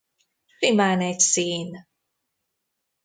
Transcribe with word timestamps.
Simán 0.59 1.01
egy 1.01 1.19
szín. 1.19 1.87